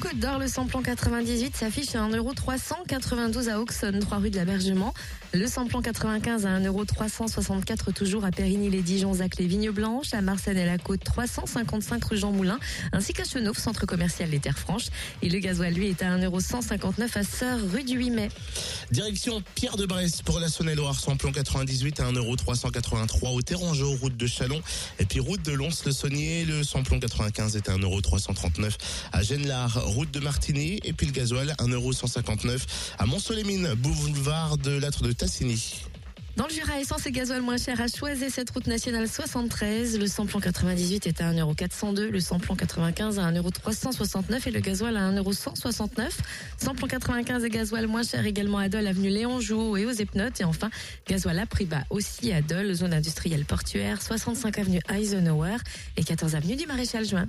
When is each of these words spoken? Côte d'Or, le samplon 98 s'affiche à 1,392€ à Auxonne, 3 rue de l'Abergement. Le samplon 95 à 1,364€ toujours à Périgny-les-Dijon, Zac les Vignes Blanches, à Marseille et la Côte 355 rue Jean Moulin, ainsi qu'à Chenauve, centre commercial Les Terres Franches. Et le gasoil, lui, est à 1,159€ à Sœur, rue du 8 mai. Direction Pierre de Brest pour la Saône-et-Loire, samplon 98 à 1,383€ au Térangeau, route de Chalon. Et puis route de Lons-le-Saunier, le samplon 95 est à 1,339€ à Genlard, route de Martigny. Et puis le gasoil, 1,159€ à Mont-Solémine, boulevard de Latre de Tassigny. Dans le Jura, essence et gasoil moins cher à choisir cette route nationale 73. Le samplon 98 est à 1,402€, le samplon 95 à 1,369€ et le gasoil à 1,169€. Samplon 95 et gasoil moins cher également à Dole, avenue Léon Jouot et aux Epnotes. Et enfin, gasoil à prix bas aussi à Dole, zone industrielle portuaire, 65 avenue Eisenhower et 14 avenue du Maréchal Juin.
Côte 0.00 0.18
d'Or, 0.18 0.38
le 0.38 0.48
samplon 0.48 0.80
98 0.82 1.54
s'affiche 1.54 1.94
à 1.94 1.98
1,392€ 2.08 3.50
à 3.50 3.60
Auxonne, 3.60 3.98
3 3.98 4.18
rue 4.18 4.30
de 4.30 4.36
l'Abergement. 4.36 4.94
Le 5.34 5.46
samplon 5.46 5.82
95 5.82 6.46
à 6.46 6.58
1,364€ 6.58 7.92
toujours 7.92 8.24
à 8.24 8.30
Périgny-les-Dijon, 8.30 9.12
Zac 9.14 9.36
les 9.36 9.46
Vignes 9.46 9.70
Blanches, 9.70 10.14
à 10.14 10.22
Marseille 10.22 10.58
et 10.58 10.64
la 10.64 10.78
Côte 10.78 11.04
355 11.04 12.02
rue 12.02 12.16
Jean 12.16 12.32
Moulin, 12.32 12.58
ainsi 12.92 13.12
qu'à 13.12 13.24
Chenauve, 13.24 13.58
centre 13.58 13.84
commercial 13.84 14.30
Les 14.30 14.38
Terres 14.38 14.58
Franches. 14.58 14.88
Et 15.20 15.28
le 15.28 15.38
gasoil, 15.38 15.74
lui, 15.74 15.88
est 15.88 16.02
à 16.02 16.16
1,159€ 16.16 17.18
à 17.18 17.22
Sœur, 17.22 17.58
rue 17.70 17.84
du 17.84 17.98
8 17.98 18.10
mai. 18.10 18.28
Direction 18.90 19.42
Pierre 19.54 19.76
de 19.76 19.84
Brest 19.84 20.22
pour 20.22 20.40
la 20.40 20.48
Saône-et-Loire, 20.48 20.98
samplon 20.98 21.30
98 21.30 22.00
à 22.00 22.10
1,383€ 22.10 23.34
au 23.34 23.42
Térangeau, 23.42 23.92
route 23.96 24.16
de 24.16 24.26
Chalon. 24.26 24.62
Et 24.98 25.04
puis 25.04 25.20
route 25.20 25.42
de 25.42 25.52
Lons-le-Saunier, 25.52 26.46
le 26.46 26.64
samplon 26.64 26.98
95 26.98 27.54
est 27.56 27.68
à 27.68 27.76
1,339€ 27.76 28.72
à 29.12 29.22
Genlard, 29.22 29.89
route 29.90 30.10
de 30.10 30.20
Martigny. 30.20 30.80
Et 30.84 30.92
puis 30.92 31.06
le 31.06 31.12
gasoil, 31.12 31.54
1,159€ 31.58 32.60
à 32.98 33.06
Mont-Solémine, 33.06 33.74
boulevard 33.74 34.56
de 34.58 34.72
Latre 34.72 35.02
de 35.02 35.12
Tassigny. 35.12 35.84
Dans 36.36 36.46
le 36.46 36.54
Jura, 36.54 36.80
essence 36.80 37.04
et 37.06 37.12
gasoil 37.12 37.42
moins 37.42 37.58
cher 37.58 37.80
à 37.80 37.86
choisir 37.88 38.30
cette 38.30 38.48
route 38.50 38.66
nationale 38.66 39.08
73. 39.08 39.98
Le 39.98 40.06
samplon 40.06 40.40
98 40.40 41.06
est 41.06 41.20
à 41.20 41.32
1,402€, 41.32 42.08
le 42.08 42.20
samplon 42.20 42.54
95 42.54 43.18
à 43.18 43.30
1,369€ 43.30 44.48
et 44.48 44.50
le 44.50 44.60
gasoil 44.60 44.96
à 44.96 45.10
1,169€. 45.10 46.08
Samplon 46.56 46.86
95 46.86 47.44
et 47.44 47.50
gasoil 47.50 47.86
moins 47.88 48.04
cher 48.04 48.24
également 48.24 48.58
à 48.58 48.68
Dole, 48.68 48.86
avenue 48.86 49.10
Léon 49.10 49.40
Jouot 49.40 49.76
et 49.76 49.84
aux 49.84 49.92
Epnotes. 49.92 50.40
Et 50.40 50.44
enfin, 50.44 50.70
gasoil 51.06 51.38
à 51.38 51.44
prix 51.46 51.66
bas 51.66 51.84
aussi 51.90 52.32
à 52.32 52.40
Dole, 52.40 52.72
zone 52.72 52.94
industrielle 52.94 53.44
portuaire, 53.44 54.00
65 54.00 54.58
avenue 54.58 54.80
Eisenhower 54.88 55.56
et 55.96 56.04
14 56.04 56.36
avenue 56.36 56.56
du 56.56 56.66
Maréchal 56.66 57.04
Juin. 57.04 57.28